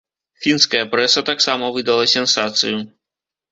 [0.45, 2.77] Фінская прэса таксама выдала сенсацыю.